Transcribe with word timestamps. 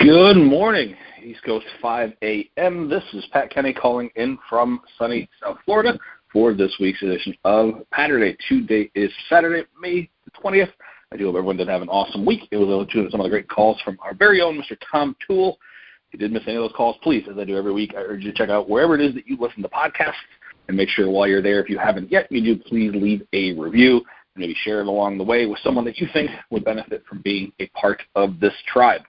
Good 0.00 0.38
morning, 0.38 0.96
East 1.22 1.42
Coast 1.44 1.66
5 1.82 2.14
a.m. 2.22 2.88
This 2.88 3.02
is 3.12 3.22
Pat 3.34 3.50
Kenny 3.50 3.74
calling 3.74 4.08
in 4.16 4.38
from 4.48 4.80
sunny 4.96 5.28
South 5.42 5.58
Florida 5.66 5.98
for 6.32 6.54
this 6.54 6.74
week's 6.80 7.02
edition 7.02 7.34
of 7.44 7.82
Patterday. 7.90 8.34
Today 8.48 8.90
is 8.94 9.12
Saturday, 9.28 9.68
May 9.78 10.08
the 10.24 10.30
20th. 10.42 10.70
I 11.12 11.18
do 11.18 11.26
hope 11.26 11.34
everyone 11.34 11.58
did 11.58 11.68
have 11.68 11.82
an 11.82 11.90
awesome 11.90 12.24
week. 12.24 12.48
It 12.50 12.56
was 12.56 12.68
able 12.68 12.86
to 12.86 13.10
some 13.10 13.20
of 13.20 13.24
the 13.24 13.28
great 13.30 13.50
calls 13.50 13.78
from 13.82 13.98
our 14.00 14.14
very 14.14 14.40
own 14.40 14.56
Mr. 14.56 14.74
Tom 14.90 15.14
Toole. 15.26 15.58
If 16.08 16.14
you 16.14 16.18
did 16.18 16.32
miss 16.32 16.44
any 16.46 16.56
of 16.56 16.62
those 16.62 16.72
calls, 16.74 16.96
please, 17.02 17.26
as 17.30 17.36
I 17.36 17.44
do 17.44 17.58
every 17.58 17.72
week, 17.72 17.92
I 17.94 18.00
urge 18.00 18.24
you 18.24 18.32
to 18.32 18.38
check 18.38 18.48
out 18.48 18.70
wherever 18.70 18.94
it 18.94 19.02
is 19.02 19.12
that 19.16 19.26
you 19.26 19.36
listen 19.38 19.62
to 19.62 19.68
podcasts 19.68 20.14
and 20.68 20.78
make 20.78 20.88
sure 20.88 21.10
while 21.10 21.28
you're 21.28 21.42
there, 21.42 21.62
if 21.62 21.68
you 21.68 21.76
haven't 21.76 22.10
yet, 22.10 22.26
you 22.32 22.42
do 22.42 22.62
please 22.62 22.92
leave 22.94 23.20
a 23.34 23.52
review 23.52 23.96
and 23.96 24.36
maybe 24.36 24.56
share 24.64 24.80
it 24.80 24.86
along 24.86 25.18
the 25.18 25.24
way 25.24 25.44
with 25.44 25.58
someone 25.62 25.84
that 25.84 25.98
you 25.98 26.08
think 26.14 26.30
would 26.48 26.64
benefit 26.64 27.04
from 27.06 27.20
being 27.20 27.52
a 27.60 27.66
part 27.78 28.00
of 28.14 28.40
this 28.40 28.54
tribe. 28.66 29.02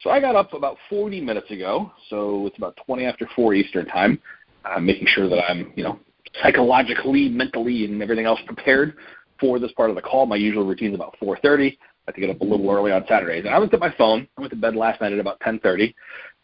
So 0.00 0.10
I 0.10 0.20
got 0.20 0.36
up 0.36 0.52
about 0.52 0.76
40 0.88 1.20
minutes 1.20 1.50
ago, 1.50 1.90
so 2.08 2.46
it's 2.46 2.56
about 2.56 2.78
20 2.86 3.04
after 3.04 3.28
4 3.34 3.54
Eastern 3.54 3.86
time, 3.86 4.20
uh, 4.64 4.78
making 4.78 5.08
sure 5.08 5.28
that 5.28 5.42
I'm, 5.50 5.72
you 5.74 5.82
know, 5.82 5.98
psychologically, 6.42 7.28
mentally, 7.28 7.84
and 7.84 8.00
everything 8.02 8.26
else 8.26 8.38
prepared 8.46 8.94
for 9.40 9.58
this 9.58 9.72
part 9.72 9.90
of 9.90 9.96
the 9.96 10.02
call. 10.02 10.26
My 10.26 10.36
usual 10.36 10.64
routine 10.64 10.90
is 10.90 10.94
about 10.94 11.16
4:30. 11.18 11.76
I 11.80 12.10
have 12.10 12.14
to 12.14 12.20
get 12.20 12.30
up 12.30 12.40
a 12.40 12.44
little 12.44 12.70
early 12.70 12.92
on 12.92 13.04
Saturdays. 13.06 13.44
And 13.44 13.54
I 13.54 13.58
looked 13.58 13.74
at 13.74 13.80
my 13.80 13.90
phone. 13.90 14.26
I 14.36 14.40
went 14.40 14.50
to 14.52 14.56
bed 14.56 14.74
last 14.74 15.00
night 15.00 15.12
at 15.12 15.18
about 15.18 15.40
10:30, 15.40 15.94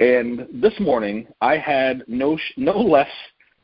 and 0.00 0.46
this 0.52 0.78
morning 0.80 1.26
I 1.40 1.56
had 1.56 2.04
no 2.06 2.38
no 2.56 2.78
less 2.78 3.10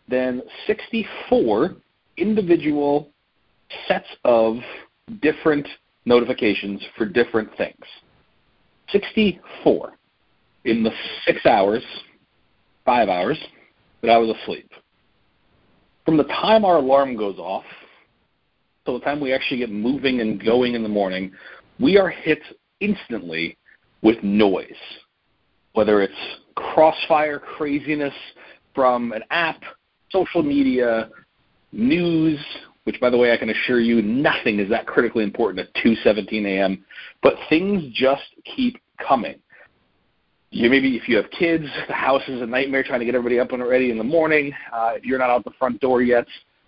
than 0.08 0.42
64 0.66 1.76
individual 2.16 3.10
sets 3.86 4.08
of 4.24 4.58
different 5.20 5.66
notifications 6.04 6.82
for 6.96 7.06
different 7.06 7.54
things. 7.56 7.84
64 8.92 9.92
in 10.64 10.82
the 10.82 10.90
six 11.26 11.44
hours, 11.46 11.82
five 12.84 13.08
hours 13.08 13.38
that 14.02 14.10
I 14.10 14.18
was 14.18 14.34
asleep. 14.42 14.70
From 16.04 16.16
the 16.16 16.24
time 16.24 16.64
our 16.64 16.76
alarm 16.76 17.16
goes 17.16 17.38
off 17.38 17.64
till 18.84 18.98
the 18.98 19.04
time 19.04 19.20
we 19.20 19.32
actually 19.32 19.58
get 19.58 19.70
moving 19.70 20.20
and 20.20 20.42
going 20.42 20.74
in 20.74 20.82
the 20.82 20.88
morning, 20.88 21.32
we 21.78 21.98
are 21.98 22.08
hit 22.08 22.40
instantly 22.80 23.56
with 24.02 24.22
noise. 24.22 24.66
Whether 25.74 26.02
it's 26.02 26.14
crossfire 26.56 27.38
craziness 27.38 28.14
from 28.74 29.12
an 29.12 29.22
app, 29.30 29.62
social 30.10 30.42
media, 30.42 31.10
news, 31.72 32.38
which 32.84 33.00
by 33.00 33.10
the 33.10 33.16
way 33.16 33.32
I 33.32 33.36
can 33.36 33.50
assure 33.50 33.80
you 33.80 34.02
nothing 34.02 34.58
is 34.58 34.68
that 34.70 34.86
critically 34.86 35.22
important 35.22 35.68
at 35.68 35.82
2:17 35.82 36.44
a.m. 36.46 36.84
But 37.22 37.34
things 37.48 37.84
just 37.92 38.34
keep 38.56 38.78
coming. 39.06 39.36
You 40.50 40.68
maybe 40.68 40.96
if 40.96 41.08
you 41.08 41.16
have 41.16 41.30
kids, 41.30 41.64
the 41.88 41.94
house 41.94 42.22
is 42.28 42.42
a 42.42 42.46
nightmare 42.46 42.82
trying 42.82 43.00
to 43.00 43.06
get 43.06 43.14
everybody 43.14 43.38
up 43.38 43.52
and 43.52 43.66
ready 43.66 43.90
in 43.90 43.98
the 43.98 44.04
morning. 44.04 44.52
Uh, 44.72 44.92
if 44.96 45.04
you're 45.04 45.18
not 45.18 45.30
out 45.30 45.44
the 45.44 45.52
front 45.58 45.80
door 45.80 46.02
yet, 46.02 46.26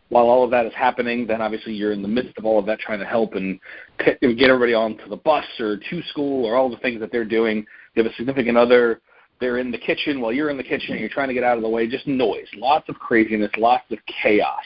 while 0.09 0.27
all 0.27 0.45
of 0.45 0.51
that 0.51 0.67
is 0.67 0.75
happening, 0.75 1.27
then 1.27 1.41
obviously 1.41 1.73
you're 1.73 1.93
in 1.93 2.03
the 2.03 2.09
midst 2.09 2.37
of 2.37 2.45
all 2.45 2.59
of 2.59 2.67
that 2.67 2.79
trying 2.79 2.99
to 2.99 3.07
help 3.07 3.35
and 3.35 3.59
get 3.99 4.19
everybody 4.23 4.75
onto 4.75 5.09
the 5.09 5.17
bus 5.17 5.45
or 5.59 5.79
to 5.79 6.03
school 6.11 6.45
or 6.45 6.55
all 6.55 6.69
the 6.69 6.77
things 6.79 7.01
that 7.01 7.11
they're 7.11 7.25
doing. 7.25 7.65
You 7.95 8.03
have 8.03 8.13
a 8.13 8.15
significant 8.17 8.59
other, 8.59 9.01
they're 9.41 9.59
in 9.59 9.71
the 9.71 9.79
kitchen 9.79 10.21
while 10.21 10.33
you're 10.33 10.51
in 10.51 10.59
the 10.59 10.63
kitchen 10.63 10.91
and 10.91 11.01
you're 11.01 11.09
trying 11.09 11.29
to 11.29 11.35
get 11.35 11.45
out 11.45 11.57
of 11.57 11.63
the 11.63 11.69
way. 11.69 11.89
Just 11.89 12.07
noise, 12.07 12.47
lots 12.55 12.89
of 12.89 12.97
craziness, 12.97 13.51
lots 13.57 13.91
of 13.91 13.99
chaos. 14.23 14.63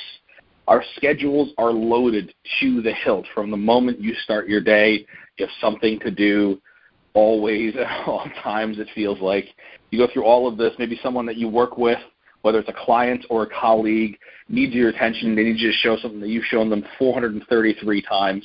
Our 0.66 0.82
schedules 0.96 1.50
are 1.58 1.70
loaded 1.70 2.34
to 2.60 2.82
the 2.82 2.92
hilt 2.92 3.24
from 3.32 3.52
the 3.52 3.56
moment 3.56 4.00
you 4.00 4.14
start 4.24 4.48
your 4.48 4.60
day. 4.60 5.06
You 5.38 5.46
have 5.46 5.54
something 5.60 6.00
to 6.00 6.10
do 6.10 6.60
always 7.16 7.74
at 7.80 8.06
all 8.06 8.28
times 8.42 8.78
it 8.78 8.88
feels 8.94 9.20
like. 9.20 9.46
You 9.90 9.98
go 9.98 10.12
through 10.12 10.24
all 10.24 10.46
of 10.46 10.56
this, 10.56 10.72
maybe 10.78 11.00
someone 11.02 11.26
that 11.26 11.36
you 11.36 11.48
work 11.48 11.78
with, 11.78 11.98
whether 12.42 12.60
it's 12.60 12.68
a 12.68 12.84
client 12.84 13.24
or 13.30 13.42
a 13.42 13.46
colleague, 13.48 14.18
needs 14.48 14.72
your 14.74 14.90
attention. 14.90 15.34
They 15.34 15.42
need 15.42 15.58
you 15.58 15.72
to 15.72 15.76
show 15.78 15.96
something 15.96 16.20
that 16.20 16.28
you've 16.28 16.44
shown 16.44 16.70
them 16.70 16.84
433 16.98 18.02
times. 18.02 18.44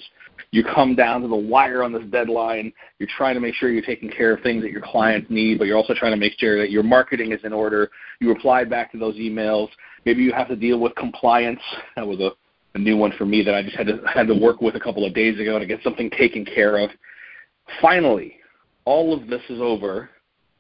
You 0.52 0.64
come 0.64 0.96
down 0.96 1.22
to 1.22 1.28
the 1.28 1.36
wire 1.36 1.84
on 1.84 1.94
this 1.94 2.04
deadline. 2.12 2.74
You're 3.00 3.10
trying 3.16 3.36
to 3.36 3.40
make 3.40 3.54
sure 3.54 3.70
you're 3.70 3.84
taking 3.84 4.10
care 4.10 4.34
of 4.34 4.42
things 4.42 4.64
that 4.64 4.72
your 4.72 4.82
clients 4.82 5.30
need, 5.30 5.60
but 5.60 5.68
you're 5.68 5.78
also 5.78 5.94
trying 5.94 6.12
to 6.12 6.18
make 6.18 6.34
sure 6.40 6.60
that 6.60 6.72
your 6.72 6.84
marketing 6.84 7.32
is 7.32 7.40
in 7.44 7.54
order. 7.54 7.90
You 8.20 8.30
reply 8.30 8.64
back 8.64 8.92
to 8.92 8.98
those 8.98 9.16
emails. 9.16 9.70
Maybe 10.06 10.24
you 10.24 10.34
have 10.34 10.48
to 10.50 10.56
deal 10.56 10.80
with 10.80 10.96
compliance. 10.96 11.62
That 11.96 12.08
was 12.08 12.20
a, 12.20 12.32
a 12.76 12.80
new 12.80 12.98
one 12.98 13.14
for 13.18 13.26
me 13.26 13.44
that 13.44 13.54
I 13.54 13.62
just 13.62 13.76
had 13.78 13.88
to 13.88 14.02
had 14.14 14.28
to 14.28 14.34
work 14.34 14.62
with 14.62 14.76
a 14.76 14.80
couple 14.80 15.06
of 15.06 15.14
days 15.14 15.40
ago 15.40 15.60
to 15.60 15.66
get 15.66 15.82
something 15.84 16.10
taken 16.10 16.44
care 16.44 16.78
of. 16.78 16.90
Finally, 17.82 18.41
all 18.86 19.14
of 19.14 19.28
this 19.28 19.42
is 19.50 19.60
over. 19.62 20.10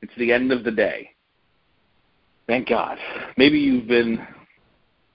It's 0.02 0.14
the 0.18 0.32
end 0.32 0.52
of 0.52 0.64
the 0.64 0.72
day. 0.72 1.12
Thank 2.48 2.70
God. 2.70 2.98
Maybe 3.38 3.60
you've 3.60 3.88
been 3.88 4.26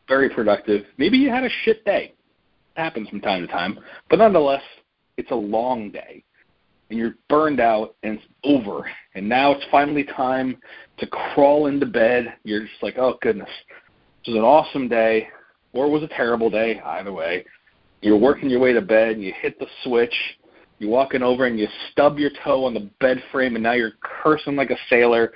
very 0.09 0.31
productive. 0.31 0.85
Maybe 0.97 1.19
you 1.19 1.31
had 1.31 1.45
a 1.45 1.51
shit 1.65 1.85
day. 1.85 2.15
It 2.77 2.81
happens 2.81 3.09
from 3.09 3.21
time 3.21 3.47
to 3.47 3.53
time. 3.53 3.79
But 4.09 4.19
nonetheless, 4.19 4.63
it's 5.17 5.31
a 5.31 5.37
long 5.37 5.91
day. 5.91 6.23
And 6.89 6.99
you're 6.99 7.17
burned 7.29 7.59
out 7.59 7.97
and 8.03 8.19
it's 8.19 8.27
over. 8.45 8.89
And 9.15 9.29
now 9.29 9.53
it's 9.53 9.65
finally 9.71 10.05
time 10.05 10.57
to 10.99 11.07
crawl 11.07 11.67
into 11.67 11.87
bed. 11.87 12.35
You're 12.45 12.63
just 12.63 12.83
like, 12.83 12.97
oh, 12.97 13.19
goodness. 13.23 13.51
This 14.25 14.35
was 14.35 14.37
an 14.37 14.45
awesome 14.45 14.89
day, 14.89 15.29
or 15.73 15.87
it 15.87 15.91
was 15.91 16.05
a 16.05 16.09
terrible 16.09 16.49
day, 16.49 16.81
either 16.81 17.13
way. 17.13 17.45
You're 18.03 18.17
working 18.17 18.49
your 18.49 18.61
way 18.61 18.73
to 18.73 18.81
bed 18.81 19.11
and 19.11 19.23
you 19.23 19.33
hit 19.41 19.59
the 19.59 19.67
switch 19.83 20.15
you're 20.79 20.91
walking 20.91 21.23
over 21.23 21.47
and 21.47 21.59
you 21.59 21.69
stub 21.91 22.19
your 22.19 22.31
toe 22.45 22.65
on 22.65 22.75
the 22.75 22.91
bed 23.01 23.23
frame, 23.33 23.55
and 23.57 23.63
now 23.63 23.73
you're 23.73 23.93
cursing 24.01 24.57
like 24.57 24.71
a 24.71 24.77
sailor. 24.91 25.33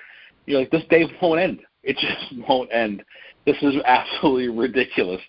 You're 0.47 0.61
like, 0.61 0.71
this 0.71 0.85
day 0.91 1.05
won't 1.21 1.41
end. 1.41 1.61
It 1.83 1.97
just 2.01 2.49
won't 2.49 2.73
end. 2.73 3.03
This 3.47 3.57
is 3.63 3.75
absolutely 3.87 4.49
ridiculous. 4.49 5.21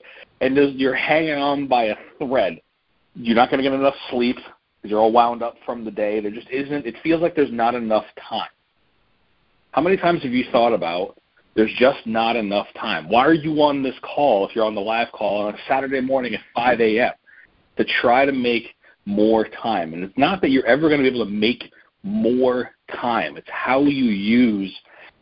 And 0.42 0.58
you're 0.80 0.96
hanging 0.96 1.36
on 1.36 1.68
by 1.68 1.86
a 1.86 1.96
thread. 2.20 2.60
You're 3.16 3.36
not 3.36 3.50
going 3.50 3.64
to 3.64 3.70
get 3.70 3.78
enough 3.78 3.96
sleep 4.10 4.36
because 4.36 4.92
you're 4.92 5.00
all 5.00 5.12
wound 5.12 5.44
up 5.44 5.56
from 5.66 5.86
the 5.86 5.92
day. 5.92 6.20
There 6.20 6.32
just 6.32 6.50
isn't. 6.50 6.86
It 6.86 6.96
feels 7.04 7.22
like 7.22 7.36
there's 7.36 7.52
not 7.52 7.76
enough 7.76 8.06
time. 8.30 8.50
How 9.72 9.82
many 9.82 9.96
times 9.96 10.24
have 10.24 10.34
you 10.34 10.46
thought 10.52 10.74
about 10.74 11.18
there's 11.56 11.74
just 11.78 12.06
not 12.06 12.36
enough 12.36 12.68
time? 12.80 13.08
Why 13.10 13.26
are 13.26 13.34
you 13.34 13.62
on 13.62 13.84
this 13.84 13.96
call 14.02 14.48
if 14.48 14.56
you're 14.56 14.66
on 14.66 14.76
the 14.76 14.82
live 14.82 15.12
call 15.14 15.44
on 15.44 15.54
a 15.54 15.58
Saturday 15.68 16.02
morning 16.02 16.34
at 16.34 16.42
5 16.56 16.82
a.m. 16.82 17.14
to 17.78 17.86
try 18.02 18.26
to 18.26 18.32
make 18.32 18.76
more 19.06 19.48
time. 19.48 19.94
And 19.94 20.04
it's 20.04 20.18
not 20.18 20.42
that 20.42 20.50
you're 20.50 20.66
ever 20.66 20.90
going 20.90 21.04
to 21.04 21.10
be 21.10 21.16
able 21.16 21.26
to 21.26 21.32
make 21.32 21.72
more 22.04 22.72
time. 23.00 23.38
It's 23.38 23.50
how 23.50 23.82
you 23.82 24.06
use 24.06 24.74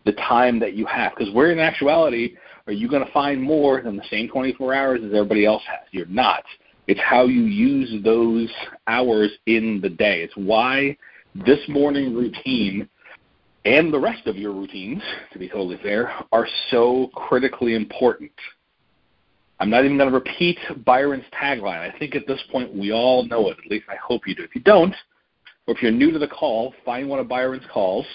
the 0.06 0.14
time 0.14 0.60
that 0.60 0.74
you 0.74 0.86
have. 0.86 1.14
Because 1.18 1.34
where 1.34 1.52
in 1.52 1.60
actuality 1.60 2.36
are 2.68 2.74
you 2.74 2.90
going 2.90 3.06
to 3.06 3.12
find 3.12 3.42
more 3.42 3.82
than 3.82 3.98
the 3.98 4.04
same 4.10 4.28
24 4.28 4.74
hours 4.74 5.00
as 5.04 5.14
everybody 5.14 5.46
else 5.46 5.64
has? 5.68 5.88
You're 5.92 6.06
not. 6.08 6.44
It's 6.88 7.00
how 7.02 7.26
you 7.26 7.44
use 7.44 8.04
those 8.04 8.50
hours 8.88 9.32
in 9.46 9.80
the 9.82 9.90
day. 9.90 10.24
It's 10.24 10.36
why 10.36 10.98
this 11.46 11.60
morning 11.68 12.16
routine 12.16 12.90
and 13.66 13.94
the 13.94 14.00
rest 14.00 14.26
of 14.26 14.38
your 14.38 14.54
routines, 14.54 15.04
to 15.32 15.40
be 15.40 15.48
totally 15.48 15.78
fair, 15.84 16.12
are 16.32 16.48
so 16.72 17.10
critically 17.14 17.76
important. 17.76 18.32
I'm 19.60 19.70
not 19.70 19.84
even 19.84 19.98
going 19.98 20.10
to 20.10 20.16
repeat 20.16 20.58
Byron's 20.86 21.26
tagline. 21.34 21.80
I 21.80 21.98
think 21.98 22.16
at 22.16 22.26
this 22.28 22.40
point 22.52 22.74
we 22.74 22.92
all 22.92 23.26
know 23.26 23.50
it. 23.50 23.58
At 23.64 23.70
least 23.70 23.86
I 23.90 23.96
hope 23.96 24.26
you 24.26 24.36
do. 24.36 24.44
If 24.44 24.56
you 24.56 24.62
don't, 24.62 24.96
or 25.68 25.76
if 25.76 25.82
you're 25.82 25.92
new 25.92 26.12
to 26.12 26.20
the 26.20 26.28
call, 26.28 26.74
find 26.86 27.10
one 27.10 27.20
of 27.20 27.28
Byron's 27.28 27.66
calls 27.72 28.06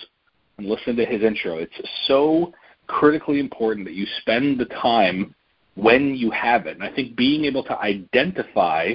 and 0.57 0.67
listen 0.67 0.97
to 0.97 1.05
his 1.05 1.23
intro. 1.23 1.59
It's 1.59 1.75
so 2.07 2.53
critically 2.87 3.41
important 3.41 3.87
that 3.87 3.95
you 3.95 4.07
spend 4.21 4.59
the 4.59 4.67
time 4.67 5.35
when 5.75 6.15
you 6.15 6.31
have 6.31 6.67
it. 6.67 6.77
And 6.77 6.83
I 6.83 6.95
think 6.95 7.17
being 7.17 7.45
able 7.45 7.65
to 7.65 7.79
identify 7.79 8.95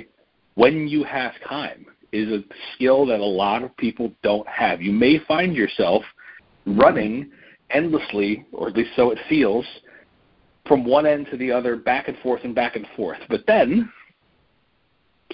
when 0.56 0.88
you 0.88 1.04
have 1.04 1.34
time 1.48 1.86
is 2.12 2.30
a 2.30 2.44
skill 2.74 3.06
that 3.06 3.20
a 3.20 3.26
lot 3.26 3.64
of 3.64 3.76
people 3.78 4.12
don't 4.24 4.48
have. 4.48 4.82
You 4.82 4.92
may 4.92 5.20
find 5.28 5.56
yourself 5.56 6.04
running 6.66 7.32
endlessly, 7.70 8.46
or 8.52 8.70
at 8.70 8.76
least 8.76 8.92
so 8.96 9.12
it 9.12 9.20
feels, 9.28 9.66
from 10.70 10.86
one 10.86 11.06
end 11.06 11.28
to 11.32 11.38
the 11.38 11.52
other, 11.52 11.76
back 11.76 12.08
and 12.08 12.18
forth 12.20 12.42
and 12.46 12.56
back 12.56 12.78
and 12.78 12.88
forth. 12.96 13.18
But 13.28 13.42
then, 13.48 13.92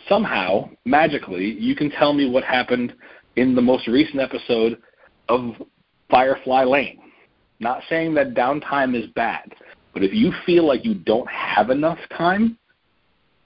somehow, 0.07 0.69
magically, 0.85 1.51
you 1.59 1.75
can 1.75 1.91
tell 1.91 2.13
me 2.13 2.27
what 2.27 2.43
happened 2.43 2.93
in 3.35 3.53
the 3.53 3.61
most 3.61 3.87
recent 3.87 4.19
episode 4.19 4.81
of 5.29 5.55
Firefly 6.09 6.63
Lane. 6.63 7.01
Not 7.59 7.83
saying 7.89 8.13
that 8.15 8.33
downtime 8.33 8.97
is 8.97 9.09
bad, 9.11 9.53
but 9.93 10.03
if 10.03 10.13
you 10.13 10.31
feel 10.45 10.65
like 10.65 10.85
you 10.85 10.95
don't 10.95 11.29
have 11.29 11.69
enough 11.69 11.99
time, 12.17 12.57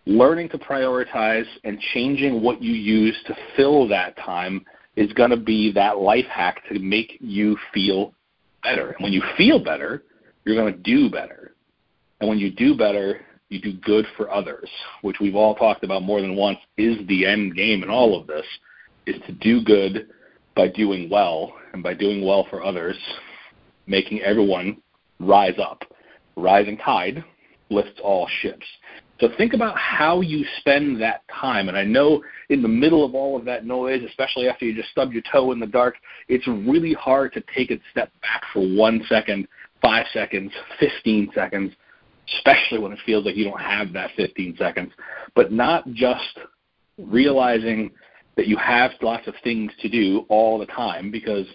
learning 0.06 0.50
to 0.50 0.58
prioritize 0.60 1.46
and 1.64 1.80
changing 1.94 2.42
what 2.42 2.62
you 2.62 2.74
use 2.74 3.18
to 3.26 3.36
fill 3.56 3.88
that 3.88 4.16
time 4.18 4.64
is 4.96 5.12
going 5.14 5.30
to 5.32 5.38
be 5.38 5.72
that 5.72 5.98
life 5.98 6.26
hack 6.26 6.62
to 6.72 6.80
make 6.80 7.18
you 7.20 7.58
feel 7.74 8.14
better. 8.62 8.92
And 8.92 9.04
when 9.04 9.14
you 9.14 9.24
feel 9.38 9.64
better, 9.64 10.04
you're 10.46 10.56
going 10.56 10.74
to 10.74 10.80
do 10.80 11.10
better. 11.10 11.54
And 12.20 12.30
when 12.30 12.40
you 12.40 12.52
do 12.52 12.76
better, 12.76 13.22
you 13.50 13.60
do 13.60 13.74
good 13.74 14.06
for 14.16 14.32
others, 14.32 14.70
which 15.02 15.20
we've 15.20 15.36
all 15.36 15.56
talked 15.56 15.84
about 15.84 16.04
more 16.04 16.22
than 16.22 16.36
once 16.36 16.60
is 16.78 16.98
the 17.08 17.26
end 17.26 17.56
game 17.56 17.84
in 17.84 17.90
all 17.90 18.20
of 18.20 18.28
this, 18.28 18.46
is 19.06 19.16
to 19.26 19.32
do 19.32 19.62
good 19.64 20.10
by 20.56 20.68
doing 20.68 21.10
well 21.10 21.54
and 21.74 21.82
by 21.82 21.94
doing 21.94 22.26
well 22.26 22.46
for 22.50 22.64
others, 22.64 22.98
making 23.88 24.22
everyone 24.22 24.82
rise 25.20 25.58
up. 25.60 25.84
Rising 26.36 26.78
tide 26.78 27.24
lifts 27.70 28.00
all 28.04 28.28
ships. 28.42 28.66
So 29.20 29.28
think 29.38 29.54
about 29.54 29.78
how 29.78 30.22
you 30.22 30.46
spend 30.60 31.02
that 31.02 31.24
time. 31.28 31.68
And 31.68 31.78
I 31.78 31.84
know 31.84 32.24
in 32.50 32.62
the 32.62 32.68
middle 32.68 33.04
of 33.04 33.14
all 33.14 33.38
of 33.38 33.44
that 33.46 33.66
noise, 33.66 34.02
especially 34.08 34.48
after 34.48 34.66
you 34.66 34.74
just 34.74 34.90
stubbed 34.90 35.12
your 35.12 35.24
toe 35.30 35.52
in 35.52 35.60
the 35.60 35.68
dark, 35.68 35.96
it's 36.30 36.48
really 36.48 36.94
hard 36.94 37.34
to 37.34 37.44
take 37.54 37.72
a 37.72 37.80
step 37.92 38.12
back 38.22 38.44
for 38.54 38.62
one 38.62 39.04
second, 39.10 39.48
five 39.82 40.06
seconds, 40.14 40.52
15 40.80 41.32
seconds, 41.36 41.74
especially 42.36 42.80
when 42.80 42.92
it 42.92 43.00
feels 43.06 43.26
like 43.26 43.36
you 43.36 43.46
don't 43.46 43.62
have 43.62 43.94
that 43.94 44.12
15 44.16 44.56
seconds. 44.58 44.92
But 45.36 45.52
not 45.52 45.90
just 45.94 46.40
realizing 46.98 47.92
that 48.36 48.48
you 48.48 48.58
have 48.58 48.92
lots 49.02 49.28
of 49.28 49.34
things 49.44 49.72
to 49.82 49.90
do 49.90 50.26
all 50.30 50.58
the 50.58 50.66
time 50.68 51.12
because 51.12 51.46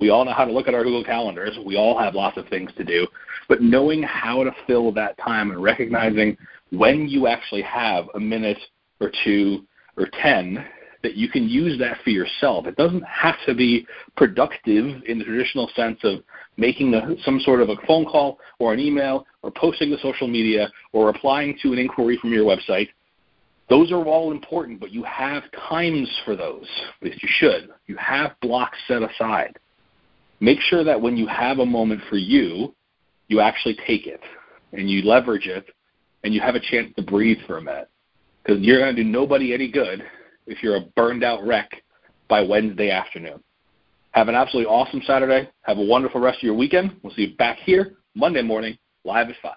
we 0.00 0.10
all 0.10 0.24
know 0.24 0.32
how 0.32 0.44
to 0.44 0.52
look 0.52 0.68
at 0.68 0.74
our 0.74 0.82
Google 0.82 1.04
calendars. 1.04 1.56
We 1.64 1.76
all 1.76 1.98
have 1.98 2.14
lots 2.14 2.36
of 2.36 2.48
things 2.48 2.70
to 2.76 2.84
do. 2.84 3.06
But 3.48 3.62
knowing 3.62 4.02
how 4.02 4.44
to 4.44 4.50
fill 4.66 4.92
that 4.92 5.16
time 5.18 5.50
and 5.50 5.62
recognizing 5.62 6.36
when 6.70 7.08
you 7.08 7.26
actually 7.26 7.62
have 7.62 8.06
a 8.14 8.20
minute 8.20 8.58
or 9.00 9.10
two 9.24 9.66
or 9.96 10.08
10 10.22 10.64
that 11.04 11.14
you 11.14 11.28
can 11.28 11.48
use 11.48 11.78
that 11.78 11.98
for 12.02 12.10
yourself. 12.10 12.66
It 12.66 12.76
doesn't 12.76 13.04
have 13.04 13.36
to 13.46 13.54
be 13.54 13.86
productive 14.16 15.02
in 15.06 15.18
the 15.18 15.24
traditional 15.24 15.70
sense 15.76 16.00
of 16.02 16.20
making 16.56 16.94
a, 16.94 17.14
some 17.24 17.38
sort 17.40 17.60
of 17.60 17.68
a 17.68 17.76
phone 17.86 18.06
call 18.06 18.38
or 18.58 18.72
an 18.72 18.80
email 18.80 19.26
or 19.42 19.52
posting 19.52 19.90
to 19.90 19.98
social 20.00 20.26
media 20.26 20.72
or 20.92 21.06
replying 21.06 21.56
to 21.62 21.72
an 21.72 21.78
inquiry 21.78 22.18
from 22.20 22.32
your 22.32 22.44
website. 22.44 22.88
Those 23.68 23.92
are 23.92 24.02
all 24.02 24.32
important, 24.32 24.80
but 24.80 24.92
you 24.92 25.04
have 25.04 25.42
times 25.68 26.10
for 26.24 26.36
those. 26.36 26.66
At 27.00 27.08
least 27.08 27.22
you 27.22 27.28
should. 27.30 27.68
You 27.86 27.96
have 27.96 28.32
blocks 28.40 28.78
set 28.88 29.02
aside. 29.02 29.58
Make 30.40 30.60
sure 30.60 30.84
that 30.84 31.00
when 31.00 31.18
you 31.18 31.26
have 31.26 31.58
a 31.58 31.66
moment 31.66 32.00
for 32.08 32.16
you, 32.16 32.74
you 33.28 33.40
actually 33.40 33.76
take 33.86 34.06
it 34.06 34.20
and 34.72 34.90
you 34.90 35.02
leverage 35.02 35.46
it 35.46 35.66
and 36.24 36.32
you 36.32 36.40
have 36.40 36.54
a 36.54 36.60
chance 36.60 36.94
to 36.96 37.02
breathe 37.02 37.38
for 37.46 37.58
a 37.58 37.62
minute. 37.62 37.90
Because 38.42 38.62
you're 38.62 38.80
going 38.80 38.96
to 38.96 39.02
do 39.02 39.08
nobody 39.08 39.52
any 39.52 39.70
good 39.70 40.02
if 40.46 40.62
you're 40.62 40.76
a 40.76 40.86
burned 40.96 41.24
out 41.24 41.46
wreck 41.46 41.82
by 42.28 42.42
Wednesday 42.42 42.90
afternoon. 42.90 43.42
Have 44.12 44.28
an 44.28 44.34
absolutely 44.34 44.70
awesome 44.70 45.02
Saturday. 45.06 45.48
Have 45.62 45.78
a 45.78 45.84
wonderful 45.84 46.20
rest 46.20 46.38
of 46.38 46.44
your 46.44 46.54
weekend. 46.54 46.96
We'll 47.02 47.12
see 47.14 47.22
you 47.22 47.36
back 47.36 47.58
here 47.58 47.96
Monday 48.14 48.42
morning, 48.42 48.78
live 49.04 49.28
at 49.28 49.36
5. 49.42 49.52